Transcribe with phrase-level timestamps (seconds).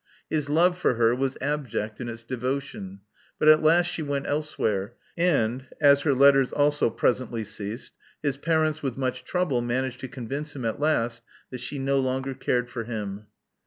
[0.31, 3.01] His love for her was abject in its devotion;
[3.37, 7.93] but at last she went elsewhere, and, as her letters also presently ceased,
[8.23, 12.33] his parents, with much trouble, managed to convince him at last that she no longer
[12.33, 13.27] cared for him.